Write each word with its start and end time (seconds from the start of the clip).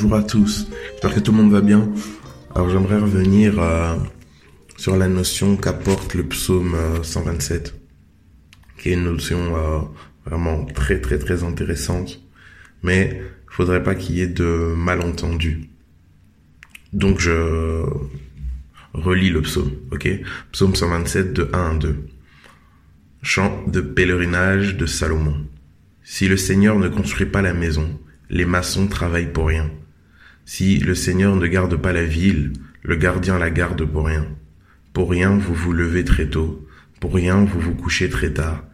Bonjour 0.00 0.14
à 0.14 0.22
tous, 0.22 0.68
j'espère 0.92 1.14
que 1.14 1.20
tout 1.20 1.32
le 1.32 1.38
monde 1.38 1.50
va 1.50 1.60
bien. 1.60 1.92
Alors 2.54 2.70
j'aimerais 2.70 2.98
revenir 2.98 3.60
euh, 3.60 3.96
sur 4.76 4.96
la 4.96 5.08
notion 5.08 5.56
qu'apporte 5.56 6.14
le 6.14 6.22
psaume 6.22 6.74
euh, 6.74 7.02
127, 7.02 7.74
qui 8.78 8.90
est 8.90 8.92
une 8.94 9.04
notion 9.04 9.56
euh, 9.56 9.80
vraiment 10.24 10.64
très 10.66 11.00
très 11.00 11.18
très 11.18 11.42
intéressante, 11.42 12.20
mais 12.82 13.20
il 13.20 13.54
faudrait 13.54 13.82
pas 13.82 13.94
qu'il 13.94 14.16
y 14.16 14.20
ait 14.20 14.28
de 14.28 14.72
malentendus. 14.76 15.68
Donc 16.92 17.18
je 17.18 17.84
relis 18.94 19.30
le 19.30 19.42
psaume, 19.42 19.72
ok? 19.92 20.08
Psaume 20.52 20.74
127 20.74 21.32
de 21.32 21.50
1 21.52 21.58
à 21.58 21.74
2. 21.74 21.96
Chant 23.22 23.64
de 23.66 23.80
pèlerinage 23.80 24.76
de 24.76 24.86
Salomon. 24.86 25.44
Si 26.10 26.26
le 26.26 26.38
Seigneur 26.38 26.78
ne 26.78 26.88
construit 26.88 27.26
pas 27.26 27.42
la 27.42 27.52
maison, 27.52 27.86
les 28.30 28.46
maçons 28.46 28.86
travaillent 28.86 29.30
pour 29.30 29.48
rien. 29.48 29.70
Si 30.46 30.78
le 30.78 30.94
Seigneur 30.94 31.36
ne 31.36 31.46
garde 31.46 31.76
pas 31.76 31.92
la 31.92 32.04
ville, 32.04 32.54
le 32.82 32.96
gardien 32.96 33.38
la 33.38 33.50
garde 33.50 33.84
pour 33.84 34.06
rien. 34.06 34.26
Pour 34.94 35.10
rien 35.10 35.36
vous 35.36 35.52
vous 35.52 35.74
levez 35.74 36.04
très 36.04 36.26
tôt, 36.26 36.66
pour 36.98 37.14
rien 37.14 37.44
vous 37.44 37.60
vous 37.60 37.74
couchez 37.74 38.08
très 38.08 38.32
tard, 38.32 38.64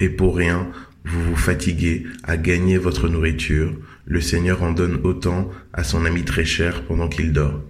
et 0.00 0.08
pour 0.08 0.36
rien 0.36 0.68
vous 1.04 1.22
vous 1.22 1.36
fatiguez 1.36 2.04
à 2.24 2.36
gagner 2.36 2.78
votre 2.78 3.08
nourriture. 3.08 3.72
Le 4.04 4.20
Seigneur 4.20 4.64
en 4.64 4.72
donne 4.72 4.98
autant 5.04 5.48
à 5.72 5.84
son 5.84 6.04
ami 6.04 6.24
très 6.24 6.44
cher 6.44 6.82
pendant 6.82 7.08
qu'il 7.08 7.32
dort. 7.32 7.62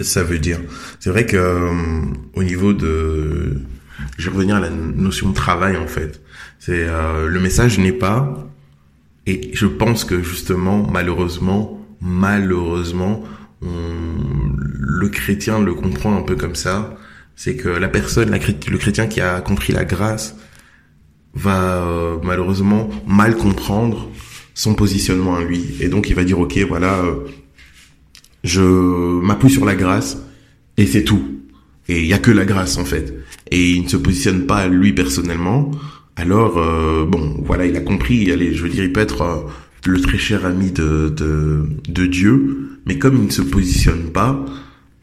Ça 0.00 0.22
veut 0.22 0.38
dire, 0.38 0.60
c'est 1.00 1.10
vrai 1.10 1.26
que 1.26 1.36
euh, 1.36 1.72
au 2.34 2.44
niveau 2.44 2.72
de, 2.72 3.60
je 4.16 4.28
vais 4.30 4.34
revenir 4.36 4.56
à 4.56 4.60
la 4.60 4.70
notion 4.70 5.30
de 5.30 5.34
travail 5.34 5.76
en 5.76 5.86
fait. 5.86 6.20
C'est 6.58 6.84
euh, 6.88 7.26
le 7.28 7.40
message 7.40 7.78
n'est 7.78 7.92
pas, 7.92 8.46
et 9.26 9.50
je 9.54 9.66
pense 9.66 10.04
que 10.04 10.22
justement, 10.22 10.86
malheureusement, 10.90 11.84
malheureusement, 12.00 13.22
on- 13.62 13.68
le 14.56 15.08
chrétien 15.08 15.60
le 15.60 15.74
comprend 15.74 16.16
un 16.16 16.22
peu 16.22 16.36
comme 16.36 16.54
ça. 16.54 16.96
C'est 17.36 17.54
que 17.56 17.68
la 17.68 17.88
personne, 17.88 18.30
le 18.32 18.78
chrétien 18.78 19.06
qui 19.06 19.20
a 19.20 19.40
compris 19.40 19.72
la 19.72 19.84
grâce, 19.84 20.34
va 21.34 21.76
euh, 21.82 22.16
malheureusement 22.24 22.88
mal 23.06 23.36
comprendre 23.36 24.10
son 24.54 24.74
positionnement 24.74 25.36
à 25.36 25.44
lui. 25.44 25.76
Et 25.80 25.88
donc 25.88 26.08
il 26.10 26.16
va 26.16 26.24
dire, 26.24 26.40
ok, 26.40 26.58
voilà, 26.68 26.94
euh, 26.98 27.14
je 28.42 28.60
m'appuie 29.20 29.50
sur 29.50 29.64
la 29.64 29.76
grâce 29.76 30.18
et 30.76 30.86
c'est 30.86 31.04
tout. 31.04 31.37
Et 31.88 32.00
il 32.00 32.06
y 32.06 32.12
a 32.12 32.18
que 32.18 32.30
la 32.30 32.44
grâce 32.44 32.76
en 32.76 32.84
fait. 32.84 33.14
Et 33.50 33.72
il 33.72 33.84
ne 33.84 33.88
se 33.88 33.96
positionne 33.96 34.46
pas 34.46 34.68
lui 34.68 34.92
personnellement. 34.92 35.70
Alors 36.16 36.58
euh, 36.58 37.04
bon, 37.06 37.36
voilà, 37.44 37.66
il 37.66 37.76
a 37.76 37.80
compris. 37.80 38.30
Allez, 38.30 38.54
je 38.54 38.62
veux 38.62 38.68
dire, 38.68 38.84
il 38.84 38.92
peut 38.92 39.00
être 39.00 39.22
euh, 39.22 39.36
le 39.86 40.00
très 40.00 40.18
cher 40.18 40.44
ami 40.44 40.70
de, 40.70 41.08
de 41.08 41.64
de 41.88 42.06
Dieu, 42.06 42.78
mais 42.86 42.98
comme 42.98 43.16
il 43.16 43.24
ne 43.26 43.30
se 43.30 43.42
positionne 43.42 44.10
pas, 44.10 44.44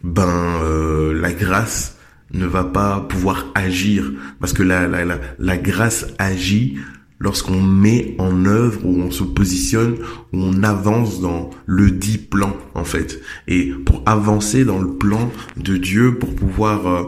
ben 0.04 0.60
euh, 0.64 1.20
la 1.20 1.34
grâce 1.34 1.98
ne 2.34 2.46
va 2.46 2.64
pas 2.64 3.06
pouvoir 3.08 3.48
agir 3.56 4.12
parce 4.40 4.54
que 4.54 4.64
la 4.64 4.88
la 4.88 5.06
la, 5.06 5.20
la 5.40 5.58
grâce 5.58 6.08
agit 6.20 6.78
lorsqu'on 7.20 7.62
met 7.62 8.16
en 8.18 8.46
œuvre 8.46 8.86
ou 8.86 9.02
on 9.02 9.12
se 9.12 9.24
positionne 9.24 9.96
ou 10.34 10.40
on 10.42 10.64
avance 10.64 11.22
dans 11.22 11.50
le 11.66 11.92
dit 11.92 12.18
plan 12.18 12.56
en 12.74 12.84
fait. 12.84 13.22
Et 13.48 13.72
pour 13.86 14.04
avancer 14.06 14.66
dans 14.66 14.80
le 14.80 14.94
plan 14.94 15.32
de 15.58 15.78
Dieu 15.78 16.16
pour 16.16 16.36
pouvoir 16.36 16.88
euh, 16.88 17.04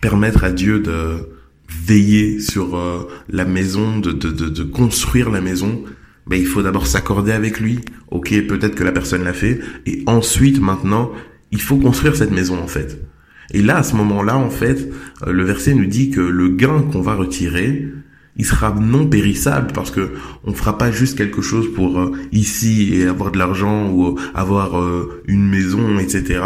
permettre 0.00 0.44
à 0.44 0.50
Dieu 0.50 0.80
de 0.80 1.28
veiller 1.68 2.40
sur 2.40 2.76
euh, 2.76 3.08
la 3.28 3.44
maison 3.44 3.98
de, 3.98 4.12
de, 4.12 4.30
de, 4.30 4.48
de 4.48 4.62
construire 4.62 5.30
la 5.30 5.40
maison 5.40 5.84
ben, 6.28 6.38
il 6.38 6.46
faut 6.46 6.62
d'abord 6.62 6.86
s'accorder 6.86 7.32
avec 7.32 7.58
lui. 7.58 7.80
Ok 8.10 8.30
peut-être 8.46 8.74
que 8.74 8.84
la 8.84 8.92
personne 8.92 9.24
l'a 9.24 9.32
fait. 9.32 9.60
Et 9.86 10.02
ensuite 10.06 10.60
maintenant 10.60 11.10
il 11.50 11.60
faut 11.60 11.78
construire 11.78 12.14
cette 12.14 12.30
maison 12.30 12.58
en 12.58 12.68
fait. 12.68 13.02
Et 13.52 13.62
là 13.62 13.78
à 13.78 13.82
ce 13.82 13.96
moment-là 13.96 14.36
en 14.36 14.50
fait 14.50 14.90
euh, 15.26 15.32
le 15.32 15.42
verset 15.42 15.74
nous 15.74 15.86
dit 15.86 16.10
que 16.10 16.20
le 16.20 16.50
gain 16.50 16.82
qu'on 16.92 17.00
va 17.00 17.14
retirer 17.14 17.88
il 18.38 18.46
sera 18.46 18.72
non 18.72 19.06
périssable 19.06 19.72
parce 19.72 19.90
que 19.90 20.12
on 20.44 20.54
fera 20.54 20.78
pas 20.78 20.90
juste 20.90 21.18
quelque 21.18 21.42
chose 21.42 21.66
pour 21.74 21.98
euh, 21.98 22.12
ici 22.32 22.94
et 22.94 23.06
avoir 23.06 23.32
de 23.32 23.38
l'argent 23.38 23.90
ou 23.90 24.06
euh, 24.06 24.14
avoir 24.34 24.80
euh, 24.80 25.22
une 25.26 25.46
maison, 25.46 25.98
etc. 25.98 26.40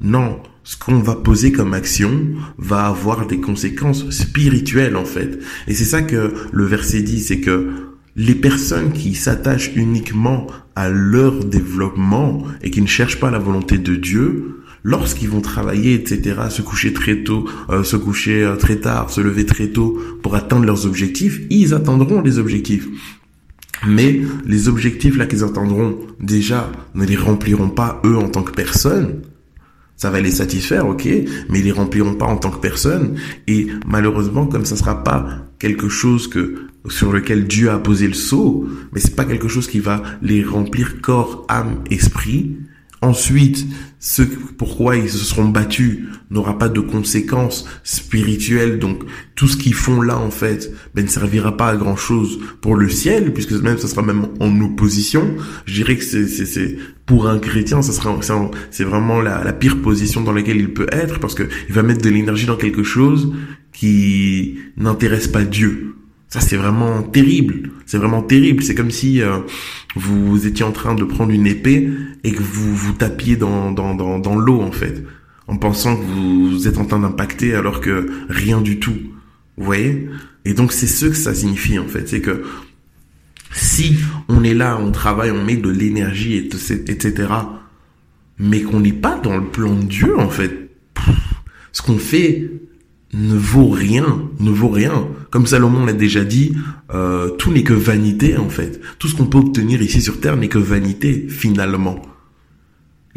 Non, 0.00 0.40
ce 0.64 0.76
qu'on 0.76 0.98
va 0.98 1.14
poser 1.14 1.52
comme 1.52 1.74
action 1.74 2.10
va 2.56 2.86
avoir 2.86 3.26
des 3.26 3.40
conséquences 3.40 4.08
spirituelles 4.10 4.96
en 4.96 5.04
fait. 5.04 5.38
Et 5.68 5.74
c'est 5.74 5.84
ça 5.84 6.02
que 6.02 6.32
le 6.50 6.64
verset 6.64 7.02
dit, 7.02 7.20
c'est 7.20 7.40
que 7.40 7.70
les 8.16 8.34
personnes 8.34 8.92
qui 8.92 9.14
s'attachent 9.14 9.72
uniquement 9.74 10.46
à 10.76 10.88
leur 10.88 11.44
développement 11.44 12.44
et 12.62 12.70
qui 12.70 12.80
ne 12.80 12.86
cherchent 12.86 13.20
pas 13.20 13.30
la 13.30 13.38
volonté 13.38 13.76
de 13.78 13.94
Dieu, 13.94 14.63
lorsqu'ils 14.84 15.30
vont 15.30 15.40
travailler, 15.40 15.94
etc., 15.94 16.42
se 16.50 16.62
coucher 16.62 16.92
très 16.92 17.24
tôt, 17.24 17.48
euh, 17.70 17.82
se 17.82 17.96
coucher 17.96 18.44
euh, 18.44 18.56
très 18.56 18.76
tard, 18.76 19.10
se 19.10 19.20
lever 19.20 19.46
très 19.46 19.68
tôt 19.68 19.98
pour 20.22 20.36
atteindre 20.36 20.66
leurs 20.66 20.86
objectifs, 20.86 21.40
ils 21.50 21.74
atteindront 21.74 22.20
les 22.20 22.38
objectifs. 22.38 22.86
Mais 23.86 24.20
les 24.46 24.68
objectifs 24.68 25.16
là 25.16 25.26
qu'ils 25.26 25.42
atteindront, 25.42 25.98
déjà, 26.20 26.70
ne 26.94 27.04
les 27.04 27.16
rempliront 27.16 27.70
pas 27.70 28.00
eux 28.04 28.16
en 28.16 28.28
tant 28.28 28.42
que 28.42 28.52
personne. 28.52 29.22
Ça 29.96 30.10
va 30.10 30.20
les 30.20 30.30
satisfaire, 30.30 30.86
ok, 30.86 31.04
mais 31.48 31.60
ils 31.60 31.64
les 31.64 31.72
rempliront 31.72 32.14
pas 32.14 32.26
en 32.26 32.36
tant 32.36 32.50
que 32.50 32.60
personne. 32.60 33.16
Et 33.46 33.68
malheureusement, 33.86 34.46
comme 34.46 34.64
ça 34.64 34.76
sera 34.76 35.02
pas 35.04 35.26
quelque 35.58 35.88
chose 35.88 36.28
que 36.28 36.66
sur 36.88 37.12
lequel 37.12 37.46
Dieu 37.46 37.70
a 37.70 37.78
posé 37.78 38.06
le 38.06 38.14
sceau, 38.14 38.68
mais 38.92 39.00
c'est 39.00 39.16
pas 39.16 39.24
quelque 39.24 39.48
chose 39.48 39.66
qui 39.66 39.80
va 39.80 40.02
les 40.20 40.44
remplir 40.44 41.00
corps, 41.00 41.46
âme, 41.48 41.82
esprit. 41.90 42.56
Ensuite, 43.04 43.66
ce 43.98 44.22
pourquoi 44.22 44.96
ils 44.96 45.10
se 45.10 45.18
seront 45.18 45.48
battus 45.48 46.04
n'aura 46.30 46.56
pas 46.56 46.70
de 46.70 46.80
conséquences 46.80 47.66
spirituelles. 47.82 48.78
Donc, 48.78 49.02
tout 49.34 49.46
ce 49.46 49.58
qu'ils 49.58 49.74
font 49.74 50.00
là, 50.00 50.18
en 50.18 50.30
fait, 50.30 50.72
ben, 50.94 51.04
ne 51.04 51.10
servira 51.10 51.54
pas 51.54 51.68
à 51.68 51.76
grand 51.76 51.96
chose 51.96 52.40
pour 52.62 52.76
le 52.76 52.88
ciel, 52.88 53.34
puisque 53.34 53.52
même, 53.52 53.76
ça 53.76 53.88
sera 53.88 54.00
même 54.00 54.28
en 54.40 54.58
opposition. 54.62 55.36
Je 55.66 55.74
dirais 55.74 55.98
que 55.98 56.04
c'est, 56.04 56.26
c'est, 56.26 56.46
c'est, 56.46 56.78
pour 57.04 57.28
un 57.28 57.38
chrétien, 57.38 57.82
ça 57.82 57.92
sera, 57.92 58.18
c'est, 58.70 58.84
vraiment 58.84 59.20
la, 59.20 59.44
la 59.44 59.52
pire 59.52 59.82
position 59.82 60.22
dans 60.22 60.32
laquelle 60.32 60.56
il 60.56 60.72
peut 60.72 60.88
être, 60.90 61.20
parce 61.20 61.34
que 61.34 61.42
il 61.68 61.74
va 61.74 61.82
mettre 61.82 62.00
de 62.00 62.08
l'énergie 62.08 62.46
dans 62.46 62.56
quelque 62.56 62.84
chose 62.84 63.34
qui 63.70 64.60
n'intéresse 64.78 65.28
pas 65.28 65.44
Dieu. 65.44 65.94
Ça, 66.34 66.40
c'est 66.40 66.56
vraiment 66.56 67.00
terrible. 67.04 67.70
C'est 67.86 67.96
vraiment 67.96 68.20
terrible. 68.20 68.60
C'est 68.64 68.74
comme 68.74 68.90
si 68.90 69.22
euh, 69.22 69.38
vous 69.94 70.48
étiez 70.48 70.64
en 70.64 70.72
train 70.72 70.96
de 70.96 71.04
prendre 71.04 71.30
une 71.30 71.46
épée 71.46 71.88
et 72.24 72.32
que 72.32 72.42
vous 72.42 72.74
vous 72.74 72.92
tapiez 72.92 73.36
dans, 73.36 73.70
dans, 73.70 73.94
dans, 73.94 74.18
dans 74.18 74.34
l'eau, 74.34 74.60
en 74.60 74.72
fait. 74.72 75.04
En 75.46 75.58
pensant 75.58 75.96
que 75.96 76.02
vous 76.02 76.66
êtes 76.66 76.76
en 76.76 76.86
train 76.86 76.98
d'impacter 76.98 77.54
alors 77.54 77.80
que 77.80 78.10
rien 78.28 78.60
du 78.60 78.80
tout. 78.80 78.96
Vous 79.56 79.64
voyez? 79.64 80.08
Et 80.44 80.54
donc, 80.54 80.72
c'est 80.72 80.88
ce 80.88 81.06
que 81.06 81.14
ça 81.14 81.34
signifie, 81.34 81.78
en 81.78 81.86
fait. 81.86 82.08
C'est 82.08 82.20
que 82.20 82.42
si 83.52 83.98
on 84.28 84.42
est 84.42 84.54
là, 84.54 84.76
on 84.82 84.90
travaille, 84.90 85.30
on 85.30 85.44
met 85.44 85.54
de 85.54 85.70
l'énergie, 85.70 86.34
et 86.34 86.46
etc., 86.48 87.28
mais 88.40 88.62
qu'on 88.62 88.80
n'est 88.80 88.92
pas 88.92 89.20
dans 89.22 89.36
le 89.36 89.44
plan 89.44 89.72
de 89.72 89.84
Dieu, 89.84 90.18
en 90.18 90.30
fait, 90.30 90.68
ce 91.70 91.80
qu'on 91.80 91.98
fait 91.98 92.50
ne 93.12 93.36
vaut 93.36 93.68
rien, 93.68 94.28
ne 94.40 94.50
vaut 94.50 94.68
rien. 94.68 95.06
Comme 95.34 95.48
Salomon 95.48 95.84
l'a 95.84 95.94
déjà 95.94 96.22
dit, 96.22 96.54
euh, 96.94 97.28
tout 97.28 97.50
n'est 97.50 97.64
que 97.64 97.72
vanité 97.72 98.36
en 98.36 98.48
fait. 98.48 98.80
Tout 99.00 99.08
ce 99.08 99.16
qu'on 99.16 99.26
peut 99.26 99.38
obtenir 99.38 99.82
ici 99.82 100.00
sur 100.00 100.20
Terre 100.20 100.36
n'est 100.36 100.46
que 100.46 100.58
vanité 100.58 101.26
finalement. 101.28 102.00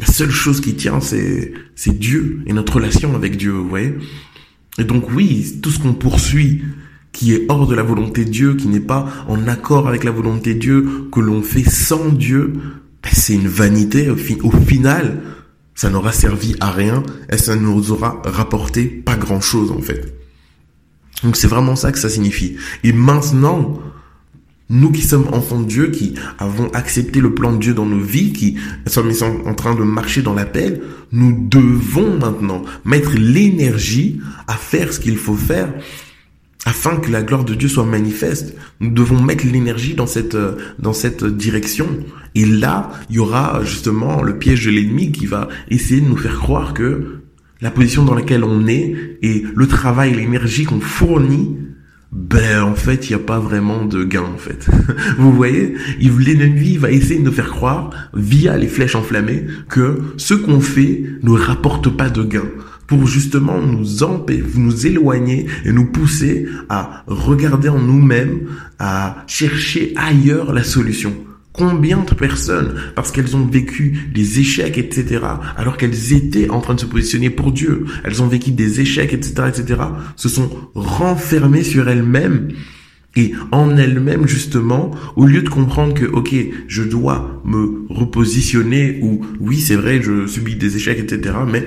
La 0.00 0.06
seule 0.06 0.32
chose 0.32 0.60
qui 0.60 0.74
tient, 0.74 1.00
c'est 1.00 1.52
c'est 1.76 1.96
Dieu 1.96 2.40
et 2.46 2.52
notre 2.52 2.74
relation 2.74 3.14
avec 3.14 3.36
Dieu, 3.36 3.52
vous 3.52 3.68
voyez. 3.68 3.94
Et 4.78 4.82
donc 4.82 5.12
oui, 5.12 5.60
tout 5.62 5.70
ce 5.70 5.78
qu'on 5.78 5.92
poursuit 5.92 6.62
qui 7.12 7.34
est 7.34 7.46
hors 7.48 7.68
de 7.68 7.76
la 7.76 7.84
volonté 7.84 8.24
de 8.24 8.30
Dieu, 8.30 8.54
qui 8.56 8.66
n'est 8.66 8.80
pas 8.80 9.06
en 9.28 9.46
accord 9.46 9.86
avec 9.86 10.02
la 10.02 10.10
volonté 10.10 10.54
de 10.54 10.58
Dieu, 10.58 10.88
que 11.12 11.20
l'on 11.20 11.40
fait 11.40 11.70
sans 11.70 12.08
Dieu, 12.08 12.52
ben, 13.00 13.10
c'est 13.12 13.34
une 13.34 13.46
vanité. 13.46 14.10
Au, 14.10 14.16
au 14.42 14.50
final, 14.50 15.22
ça 15.76 15.88
n'aura 15.88 16.10
servi 16.10 16.56
à 16.58 16.72
rien 16.72 17.04
et 17.30 17.38
ça 17.38 17.54
ne 17.54 17.60
nous 17.60 17.92
aura 17.92 18.20
rapporté 18.24 18.86
pas 18.86 19.14
grand-chose 19.14 19.70
en 19.70 19.80
fait. 19.80 20.18
Donc 21.22 21.36
c'est 21.36 21.48
vraiment 21.48 21.76
ça 21.76 21.92
que 21.92 21.98
ça 21.98 22.08
signifie. 22.08 22.56
Et 22.84 22.92
maintenant, 22.92 23.78
nous 24.70 24.92
qui 24.92 25.02
sommes 25.02 25.28
enfants 25.32 25.60
de 25.60 25.66
Dieu, 25.66 25.90
qui 25.90 26.14
avons 26.38 26.68
accepté 26.70 27.20
le 27.20 27.34
plan 27.34 27.52
de 27.52 27.58
Dieu 27.58 27.74
dans 27.74 27.86
nos 27.86 28.00
vies, 28.00 28.32
qui 28.32 28.56
sommes 28.86 29.12
en 29.46 29.54
train 29.54 29.74
de 29.74 29.82
marcher 29.82 30.22
dans 30.22 30.34
l'appel, 30.34 30.82
nous 31.10 31.48
devons 31.48 32.18
maintenant 32.18 32.62
mettre 32.84 33.12
l'énergie 33.16 34.20
à 34.46 34.54
faire 34.54 34.92
ce 34.92 35.00
qu'il 35.00 35.16
faut 35.16 35.36
faire 35.36 35.72
afin 36.66 36.96
que 36.96 37.10
la 37.10 37.22
gloire 37.22 37.44
de 37.44 37.54
Dieu 37.54 37.68
soit 37.68 37.84
manifeste. 37.84 38.54
Nous 38.80 38.90
devons 38.90 39.20
mettre 39.22 39.46
l'énergie 39.46 39.94
dans 39.94 40.06
cette 40.06 40.36
dans 40.78 40.92
cette 40.92 41.24
direction. 41.24 41.86
Et 42.34 42.44
là, 42.44 42.90
il 43.08 43.16
y 43.16 43.18
aura 43.18 43.62
justement 43.64 44.22
le 44.22 44.38
piège 44.38 44.66
de 44.66 44.70
l'ennemi 44.70 45.12
qui 45.12 45.24
va 45.24 45.48
essayer 45.70 46.02
de 46.02 46.08
nous 46.08 46.16
faire 46.16 46.38
croire 46.38 46.74
que 46.74 47.22
la 47.60 47.70
position 47.70 48.04
dans 48.04 48.14
laquelle 48.14 48.44
on 48.44 48.66
est 48.66 49.18
et 49.22 49.44
le 49.54 49.66
travail, 49.66 50.14
l'énergie 50.14 50.64
qu'on 50.64 50.80
fournit 50.80 51.56
ben 52.10 52.62
en 52.62 52.74
fait 52.74 53.10
il 53.10 53.16
n'y 53.16 53.22
a 53.22 53.24
pas 53.24 53.38
vraiment 53.38 53.84
de 53.84 54.02
gain 54.02 54.22
en 54.22 54.38
fait. 54.38 54.66
Vous 55.18 55.32
voyez, 55.32 55.74
l'ennemi 56.00 56.76
va 56.76 56.90
essayer 56.90 57.20
de 57.20 57.24
nous 57.24 57.32
faire 57.32 57.50
croire 57.50 57.90
via 58.14 58.56
les 58.56 58.68
flèches 58.68 58.94
enflammées 58.94 59.44
que 59.68 60.00
ce 60.16 60.34
qu'on 60.34 60.60
fait 60.60 61.04
ne 61.22 61.30
rapporte 61.30 61.90
pas 61.90 62.08
de 62.08 62.22
gain 62.22 62.48
pour 62.86 63.06
justement 63.06 63.60
nous 63.60 64.02
empêcher, 64.02 64.42
nous 64.54 64.86
éloigner 64.86 65.46
et 65.66 65.72
nous 65.72 65.84
pousser 65.92 66.48
à 66.70 67.04
regarder 67.06 67.68
en 67.68 67.78
nous-mêmes, 67.78 68.48
à 68.78 69.24
chercher 69.26 69.92
ailleurs 69.96 70.54
la 70.54 70.64
solution. 70.64 71.14
Combien 71.58 72.04
de 72.04 72.14
personnes, 72.14 72.76
parce 72.94 73.10
qu'elles 73.10 73.34
ont 73.34 73.44
vécu 73.44 74.08
des 74.14 74.38
échecs, 74.38 74.78
etc., 74.78 75.24
alors 75.56 75.76
qu'elles 75.76 76.12
étaient 76.12 76.50
en 76.50 76.60
train 76.60 76.74
de 76.74 76.80
se 76.80 76.86
positionner 76.86 77.30
pour 77.30 77.50
Dieu, 77.50 77.84
elles 78.04 78.22
ont 78.22 78.28
vécu 78.28 78.52
des 78.52 78.80
échecs, 78.80 79.12
etc., 79.12 79.48
etc., 79.48 79.80
se 80.14 80.28
sont 80.28 80.48
renfermées 80.76 81.64
sur 81.64 81.88
elles-mêmes 81.88 82.50
et 83.16 83.32
en 83.50 83.76
elles-mêmes, 83.76 84.28
justement, 84.28 84.92
au 85.16 85.26
lieu 85.26 85.42
de 85.42 85.48
comprendre 85.48 85.94
que, 85.94 86.04
ok, 86.04 86.32
je 86.68 86.82
dois 86.84 87.42
me 87.44 87.86
repositionner, 87.90 89.00
ou 89.02 89.26
oui, 89.40 89.58
c'est 89.58 89.74
vrai, 89.74 90.00
je 90.00 90.28
subis 90.28 90.54
des 90.54 90.76
échecs, 90.76 91.00
etc., 91.00 91.34
mais 91.50 91.66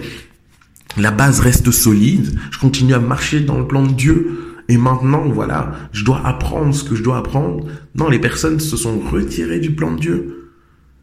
la 0.97 1.11
base 1.11 1.41
reste 1.41 1.69
solide, 1.71 2.39
je 2.51 2.59
continue 2.59 2.93
à 2.93 2.99
marcher 2.99 3.41
dans 3.41 3.59
le 3.59 3.67
plan 3.67 3.85
de 3.85 3.91
Dieu, 3.91 4.40
et 4.71 4.77
maintenant, 4.77 5.27
voilà, 5.27 5.73
je 5.91 6.05
dois 6.05 6.25
apprendre 6.25 6.73
ce 6.73 6.85
que 6.85 6.95
je 6.95 7.03
dois 7.03 7.17
apprendre. 7.17 7.65
Non, 7.93 8.07
les 8.07 8.19
personnes 8.19 8.61
se 8.61 8.77
sont 8.77 8.99
retirées 8.99 9.59
du 9.59 9.71
plan 9.71 9.91
de 9.91 9.99
Dieu. 9.99 10.49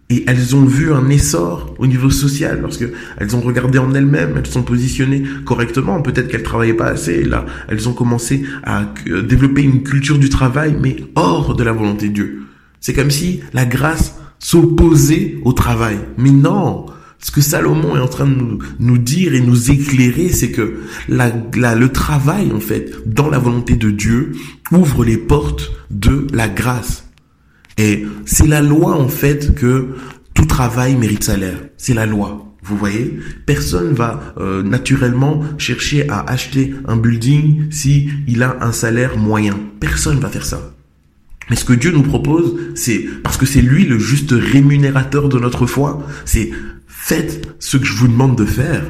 Et 0.09 0.25
elles 0.26 0.56
ont 0.56 0.65
vu 0.65 0.91
un 0.91 1.11
essor 1.11 1.75
au 1.79 1.87
niveau 1.87 2.09
social 2.09 2.62
parce 2.62 2.79
que 2.79 2.87
elles 3.19 3.37
ont 3.37 3.43
regardé 3.43 3.76
en 3.76 3.93
elles-mêmes, 3.93 4.37
elles 4.38 4.47
sont 4.47 4.62
positionnées 4.62 5.23
correctement. 5.44 6.00
Peut-être 6.00 6.29
qu'elles 6.29 6.44
travaillaient 6.44 6.73
pas 6.73 6.87
assez. 6.87 7.12
Et 7.12 7.25
là, 7.25 7.44
elles 7.69 7.91
ont 7.91 7.93
commencé 7.93 8.43
à 8.65 8.87
euh, 9.06 9.20
développer 9.20 9.61
une 9.61 9.82
culture 9.82 10.19
du 10.19 10.31
travail, 10.31 10.75
mais 10.81 10.97
hors 11.14 11.55
de 11.55 11.62
la 11.62 11.73
volonté 11.73 12.09
de 12.09 12.14
Dieu. 12.14 12.43
C'est 12.81 12.94
comme 12.94 13.11
si 13.11 13.41
la 13.53 13.67
grâce 13.67 14.19
s'opposait 14.38 15.37
au 15.44 15.53
travail. 15.53 15.99
Mais 16.17 16.31
non, 16.31 16.87
ce 17.20 17.31
que 17.31 17.41
Salomon 17.41 17.97
est 17.97 18.00
en 18.00 18.09
train 18.09 18.26
de 18.26 18.59
nous, 18.79 18.99
dire 18.99 19.35
et 19.35 19.41
nous 19.41 19.70
éclairer, 19.70 20.29
c'est 20.29 20.53
que 20.53 20.81
le 21.09 21.87
travail, 21.87 22.53
en 22.53 22.61
fait, 22.61 22.93
dans 23.06 23.29
la 23.29 23.38
volonté 23.38 23.75
de 23.75 23.91
Dieu, 23.91 24.32
ouvre 24.70 25.05
les 25.05 25.17
portes 25.17 25.73
de 25.91 26.26
la 26.32 26.49
grâce. 26.49 27.09
Et 27.76 28.06
c'est 28.25 28.47
la 28.47 28.62
loi, 28.62 28.97
en 28.97 29.09
fait, 29.09 29.55
que 29.55 29.88
tout 30.35 30.44
travail 30.44 30.97
mérite 30.97 31.25
salaire. 31.25 31.59
C'est 31.76 31.94
la 31.94 32.06
loi. 32.06 32.44
Vous 32.62 32.76
voyez, 32.76 33.19
personne 33.47 33.94
va 33.94 34.35
euh, 34.38 34.62
naturellement 34.62 35.43
chercher 35.59 36.09
à 36.09 36.21
acheter 36.31 36.75
un 36.87 36.97
building 36.97 37.71
si 37.71 38.11
il 38.26 38.43
a 38.43 38.59
un 38.61 38.73
salaire 38.73 39.17
moyen. 39.17 39.59
Personne 39.81 40.19
va 40.19 40.29
faire 40.29 40.44
ça. 40.44 40.75
Mais 41.50 41.56
ce 41.56 41.65
que 41.65 41.73
Dieu 41.73 41.91
nous 41.91 42.03
propose, 42.03 42.56
c'est 42.75 43.06
parce 43.23 43.37
que 43.37 43.47
c'est 43.47 43.62
lui 43.62 43.85
le 43.85 43.99
juste 43.99 44.33
rémunérateur 44.33 45.29
de 45.29 45.39
notre 45.39 45.67
foi. 45.67 46.06
C'est 46.25 46.50
Faites 47.09 47.56
ce 47.59 47.79
que 47.79 47.87
je 47.87 47.95
vous 47.95 48.09
demande 48.09 48.37
de 48.37 48.45
faire. 48.45 48.83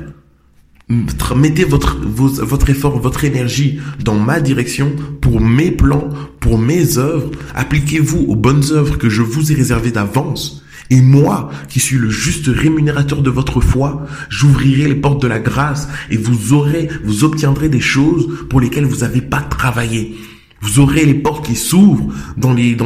Mettez 1.37 1.65
votre, 1.65 1.99
votre 2.01 2.69
effort, 2.69 2.99
votre 2.99 3.23
énergie 3.23 3.79
dans 4.03 4.19
ma 4.19 4.41
direction 4.41 4.91
pour 5.21 5.41
mes 5.41 5.71
plans, 5.71 6.09
pour 6.41 6.59
mes 6.59 6.99
œuvres. 6.99 7.31
Appliquez-vous 7.55 8.25
aux 8.27 8.35
bonnes 8.35 8.65
œuvres 8.73 8.99
que 8.99 9.09
je 9.09 9.23
vous 9.23 9.53
ai 9.53 9.55
réservées 9.55 9.93
d'avance. 9.93 10.65
Et 10.91 11.01
moi, 11.01 11.51
qui 11.69 11.79
suis 11.79 11.97
le 11.97 12.11
juste 12.11 12.49
rémunérateur 12.49 13.23
de 13.23 13.31
votre 13.31 13.61
foi, 13.61 14.05
j'ouvrirai 14.31 14.89
les 14.89 14.97
portes 14.97 15.23
de 15.23 15.29
la 15.29 15.39
grâce 15.39 15.89
et 16.11 16.17
vous 16.17 16.55
aurez, 16.55 16.89
vous 17.05 17.23
obtiendrez 17.23 17.69
des 17.69 17.81
choses 17.81 18.47
pour 18.49 18.61
lesquelles 18.61 18.87
vous 18.87 19.05
n'avez 19.05 19.21
pas 19.21 19.43
travaillé. 19.43 20.17
Vous 20.61 20.81
aurez 20.81 21.05
les 21.05 21.15
portes 21.15 21.47
qui 21.47 21.57
s'ouvrent 21.57 22.13
dans 22.37 22.55
des, 22.55 22.77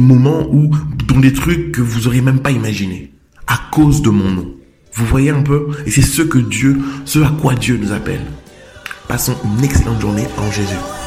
moments 0.00 0.46
où, 0.50 0.70
dans 1.08 1.20
des 1.20 1.32
trucs 1.32 1.72
que 1.72 1.82
vous 1.82 2.06
aurez 2.06 2.20
même 2.20 2.40
pas 2.40 2.50
imaginé 2.50 3.12
à 3.46 3.58
cause 3.72 4.02
de 4.02 4.10
mon 4.10 4.30
nom. 4.30 4.54
Vous 4.94 5.06
voyez 5.06 5.30
un 5.30 5.42
peu? 5.42 5.68
Et 5.86 5.90
c'est 5.90 6.02
ce 6.02 6.22
que 6.22 6.38
Dieu, 6.38 6.78
ce 7.04 7.18
à 7.20 7.34
quoi 7.40 7.54
Dieu 7.54 7.78
nous 7.80 7.92
appelle. 7.92 8.22
Passons 9.08 9.36
une 9.44 9.64
excellente 9.64 10.00
journée 10.00 10.26
en 10.38 10.50
Jésus. 10.50 11.01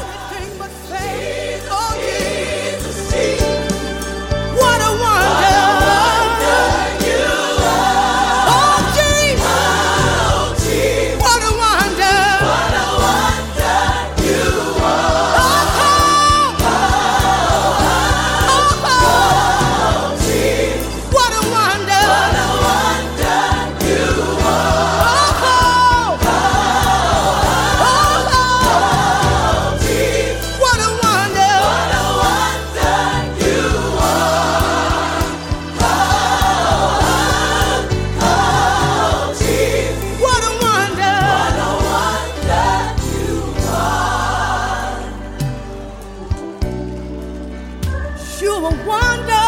you 48.42 48.54
a 48.54 48.70
wonder. 48.84 49.45